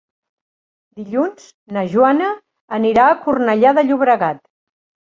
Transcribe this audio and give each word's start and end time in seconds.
Dilluns 1.01 1.45
na 1.77 1.85
Joana 1.93 2.33
anirà 2.81 3.07
a 3.13 3.21
Cornellà 3.23 3.79
de 3.81 3.87
Llobregat. 3.89 4.45